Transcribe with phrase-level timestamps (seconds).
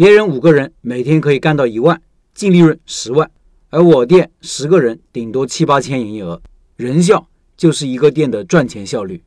[0.00, 2.00] 别人五个人每天可以干到一万，
[2.32, 3.30] 净利润十万，
[3.68, 6.40] 而我店十个人顶多七八千营业额，
[6.76, 9.22] 人效就是一个店的赚钱效率。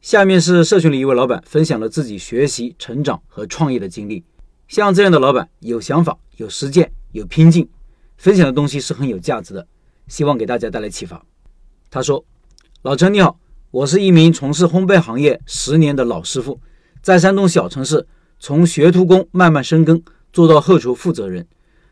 [0.00, 4.24] 下面是社群里一位老板分享了自己学习、成长和创业的经历。
[4.66, 7.68] 像这样的老板，有想法、有实践、有拼劲，
[8.16, 9.66] 分享的东西是很有价值的，
[10.08, 11.22] 希望给大家带来启发。
[11.90, 12.24] 他说
[12.80, 13.38] ：“老陈你好，
[13.70, 16.58] 我是一名从事烘焙行业十年的老师傅，
[17.02, 18.06] 在山东小城市
[18.38, 20.02] 从学徒工慢慢深耕，
[20.34, 21.46] 做到后厨负责人。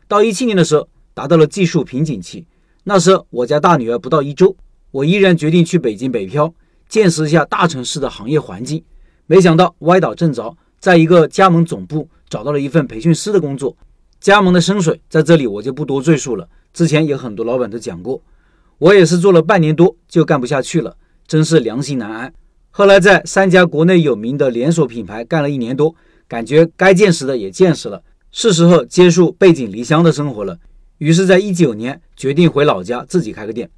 [0.07, 2.45] 到一七年的时候，达到了技术瓶颈期。
[2.83, 4.55] 那时候我家大女儿不到一周，
[4.91, 6.53] 我依然决定去北京北漂。”
[6.89, 8.83] 见识一下大城市的行业环境，
[9.25, 13.75] 没想到歪打正着，在一个加盟总部找到了一份培训师的工作。
[14.19, 18.21] 加盟的深水在这里我就不多赘述了，之前有很多老板都讲过。
[18.77, 22.31] 我也是做了半年多就干不下去了，真是良心难安。
[22.69, 25.95] 后来在三家国内有名的连锁品牌干了一年多，
[26.27, 28.03] 感觉该见识的也见识了，
[28.35, 30.57] 是时候结束背井离乡的生活了。
[30.97, 33.69] 于是，在一九年决定回老家自己开个店。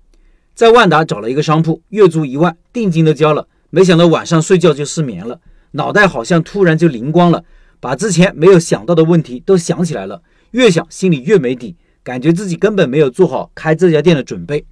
[0.54, 3.50] 在万达找了一个商铺，月租一万，定金都交了。
[3.70, 7.44] 没想到晚上睡觉就失眠了，脑袋好像突然就灵光了，
[7.82, 10.22] 把之前没有想到的问题都想起来了。
[10.52, 14.66] 越想心里越没底，感觉自己根本没有做好开这家店的准备，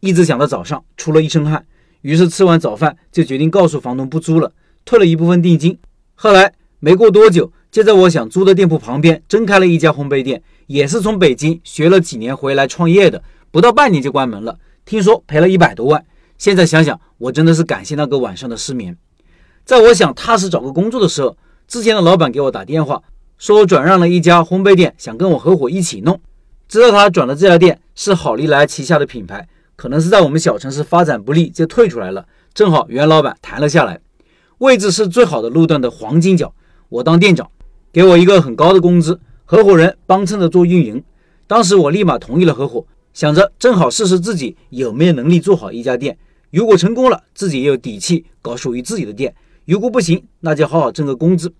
[0.00, 1.66] 一直想到早上，出了一身汗。
[2.00, 4.54] 于是吃完早饭就决定告诉房东不租了，
[4.86, 5.78] 退了一部分定金。
[6.14, 14.58] 后来没过多久，就在我想租的店铺旁边真开了一家烘焙店，也是从北京学了几年回来创业的，不到半年就关门了。
[14.84, 16.04] 听说赔了一百多万，
[16.38, 18.96] 现在想想，我真的是感谢那个晚上的失眠。
[19.64, 23.02] 在我想踏实找个工作的时候，之前的老板给我打电话，
[23.36, 26.18] 说转让了一家烘焙店，想跟我合伙一起弄。
[26.66, 32.26] 知道他转的这家店是好利来旗下的品牌，可能是在我们小城市发展不利，就退出来了。
[32.54, 34.00] 正好袁老板谈了下来，
[34.58, 36.54] 位置是最好的路段的黄金角，
[36.88, 37.50] 我当店长，
[37.92, 41.02] 给我一个很高的工资，合伙人帮衬着做运营。
[41.46, 42.86] 当时我立马同意了合伙。
[43.14, 46.16] 想着正好试试自己有没有能力做好一家店，
[46.52, 49.32] 如果成功了，自己也有底气搞属于自己的店；
[49.64, 51.52] 如果不行，那就好好挣个工资。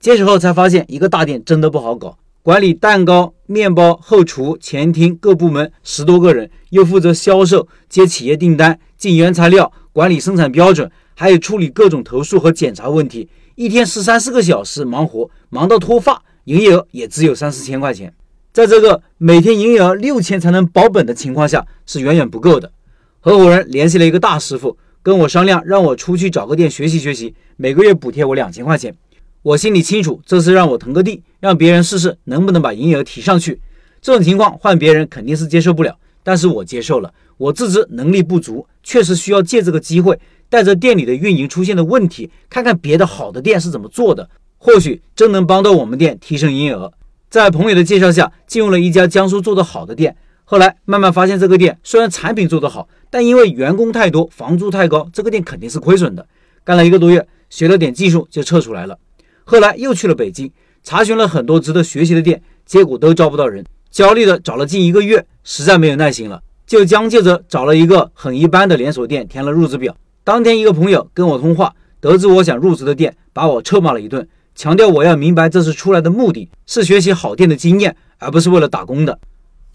[0.00, 18.12] 接手后才发现，一个大店真的不好搞，管理蛋糕、面包、后厨、前厅各部门十多个人，又负责销售、接企业订单、进原材料、管理生产标准，还有处理各种投诉和检查问题，一天十三四个小时忙活，忙到脱发，营业额也只有三四千块钱。
[18.52, 22.70] 在这个每天营业额六千才能保本的情况下，是远远不够的。
[23.18, 28.94] 合伙人联系了一个大师傅，跟我商量，让我出去找个店学习学习，每个月补贴我两千块钱。
[29.40, 33.58] 我心里清楚，这是让我腾个地，让别人试试能不能把营业额提上去。
[34.02, 37.14] 这种情况换别人肯定是接受不了，但是我接受了。
[37.38, 46.92] 我自知能力不足，确实需要借这个机会，带着店里的运营出现的问题，看看别的好的店是怎么做的，或许真能帮到我们店提升营业额。
[47.28, 50.16] 在朋友的介绍下，进入了一家江苏做得好的店。
[50.44, 56.24] 后来慢慢发现，这个店虽然产品做得好，但因为员工太多，房租太高，这个店肯定是亏损的。
[56.62, 58.96] 干了一个多月，学了点技术就撤出来了。
[59.42, 60.50] 后来又去了北京，
[60.84, 63.64] 查询了很多值得学习的店，结果都招不到人。
[63.90, 69.96] 焦虑的找了近一个月，实在没有耐心了，就将就着找了一个很一般的连锁店，填了入职表。
[70.26, 74.26] 当天，一个朋友跟我通话，得知我想入职的店，把我臭骂了一顿。
[74.56, 79.16] 强调我要明白，这次出来的目的是学习好店的经验，而不是为了打工的。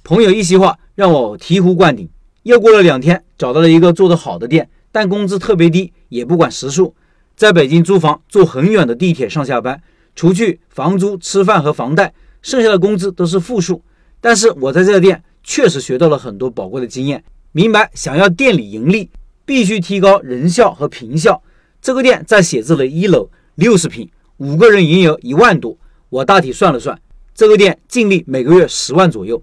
[0.03, 2.09] 朋友一席话让我醍醐灌顶。
[2.43, 6.93] 又过了两天，找到了一个做得好的店，但工资特别低，也不管时数，
[7.37, 9.81] 在北京租房，坐很远的地铁上下班，
[10.17, 13.81] 除去房租、吃饭和房贷，剩下的工资都是负数。
[14.19, 17.23] 但是我在这个店确实学到了很多宝贵的经验，
[17.53, 19.09] 明白想要店里盈利，
[19.45, 21.41] 必须提高人效和平效。
[21.81, 24.09] 这个店在写字楼一楼，六十平。
[24.37, 25.77] 五个人营业额一万多，
[26.09, 26.99] 我大体算了算，
[27.35, 29.39] 这个店净利每个月十万左右。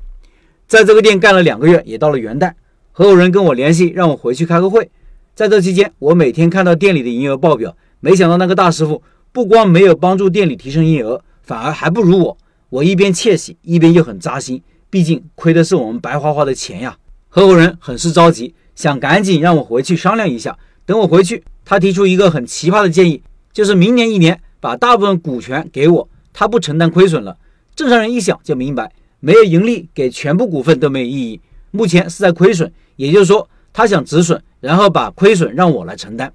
[0.66, 2.52] 在这个店干了两个月，也到了元旦，
[2.90, 4.90] 合伙人跟我联系，让我回去开个会。
[5.36, 9.00] 在这期间，我每天看到店里的营业额报表，没想到那个大师傅
[9.30, 12.36] 不光没有帮助店里提升营业额，反而还不如我。
[12.70, 16.98] 我一边窃喜，一边又很扎心，毕竟亏的是我们白花花的钱呀。
[17.28, 20.56] 合伙人很是着急，想赶紧让我回去商量一下。
[20.86, 23.20] 等我回去，他提出一个很奇葩的建议，
[23.52, 24.40] 就是明年一年。
[24.60, 27.36] 把大部分股权给我，他不承担亏损了。
[27.74, 31.40] 正常人一想就明白，没有盈利给全部股份都没有意义。
[31.72, 36.32] 目前是在亏损，也就是说他想止损，然后把亏损让我来承担。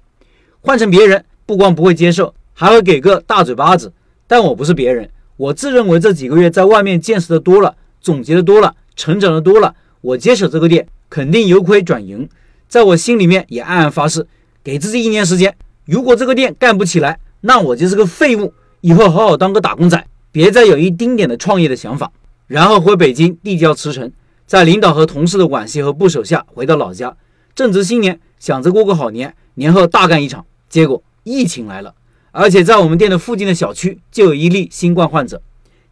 [0.60, 3.90] 换成别人，不光不会接受，还会给个大嘴巴子。
[4.26, 12.28] 但我不是别人，我自认为这几个月在外面见识的多了，总结的多了，成长的多了，我接手这个店肯定由亏转盈。
[12.66, 14.26] 在我心里面也暗暗发誓，
[14.64, 17.20] 给自己一年时间，如果这个店干不起来。
[17.42, 22.10] 那我就是个废物，以后好好当个打工仔，别再有一丁点的创业的想法，
[22.48, 24.10] 然后回北京递交辞呈，
[24.44, 27.16] 在领导和同事的惋惜和不舍下，回到老家，
[27.54, 30.44] 正值新年，想着过个好年，年后大干一场。
[30.68, 31.94] 结果疫情来了，
[32.32, 35.40] 而且在我们店的附近的小区就有一例新冠患者，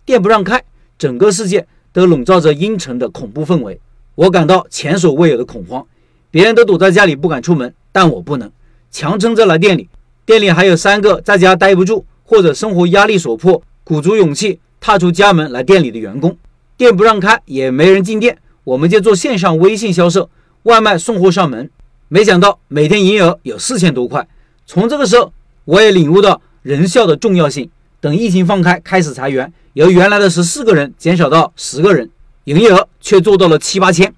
[0.04, 0.64] 店不让开，
[0.98, 3.78] 整个世界都笼罩着阴沉的恐怖氛围，
[4.22, 5.84] 我感到前所未有的恐慌。
[6.30, 8.50] 别人都躲在家里不敢出门，但我不能，
[8.90, 9.88] 强撑着来店里。
[10.24, 16.36] 店里还有三个在家待不住或者生活压力所迫，鼓足勇气踏出家门来店里的员工。
[16.76, 20.30] 店不让开，也没人进店，我们就做线上微信销售，
[20.62, 21.68] 外卖送货上门。
[22.06, 24.28] 没想到每天营业额有四千多块。
[24.66, 25.32] 从这个时候，
[25.64, 27.68] 我也领悟到人效的重要性。
[28.00, 32.08] 等疫情放开，开始裁员，由原来的十四个人减少到十个人，
[32.44, 34.12] 营业额却做到了七八千。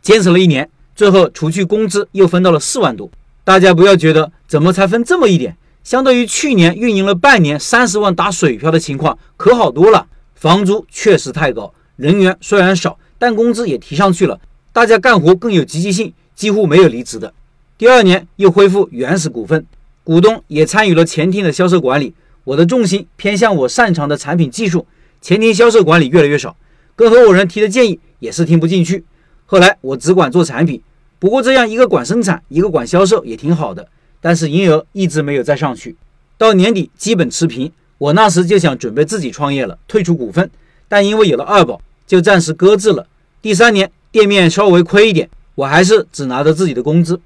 [0.00, 0.68] 坚持了一年。
[0.94, 3.10] 最后，除去工资，又分到了四万多。
[3.44, 5.54] 大家不要觉得怎么才分这么一点，
[5.84, 10.06] 相对于去年运营了半年三十万打水漂的情况，可好多了。
[10.34, 14.40] 房租确实太高，人员虽然少，但工资也提上去了，
[14.72, 17.34] 大家干活更有积极性，几乎没有离职的。
[17.76, 19.66] 第二年又恢复原始股份，
[20.02, 22.14] 股东也参与了前厅的销售管理。
[22.44, 24.86] 我的重心偏向我擅长的产品技术，
[25.20, 26.56] 前厅销售管理越来越少，
[26.96, 29.04] 跟合伙人提的建议也是听不进去。
[29.44, 30.82] 后来我只管做产品，
[31.18, 33.86] 不过这样一个管生产，一个管销售也挺好的，
[34.20, 35.94] 但是营业额一直没有再上去，
[36.36, 37.70] 到年底基本持平。
[37.98, 40.50] 我那时就想准备自己创业了，退出股份，
[40.88, 43.06] 但因为有了二宝，就暂时搁置了。
[43.40, 47.20] 第三年店面稍微亏一点，我还是只拿着自己的工资。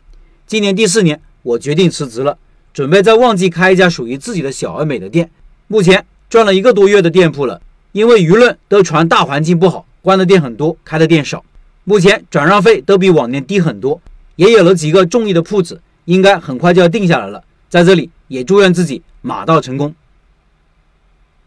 [0.47, 2.39] 今年第四年，我决定辞职了，
[2.73, 5.31] 准备在旺季开一家属于自己的小而美的店。
[5.67, 7.61] 目前赚了一个多月的店铺了，
[7.93, 11.45] 因为舆论都传大环境不好，关的店很多，开的店少。
[11.85, 14.01] 目前转让费都比往年低很多，
[14.37, 17.43] 也有了几个中意的铺子，应该很快就要定下来了。
[17.69, 19.95] 在这里也祝愿自己马到成功。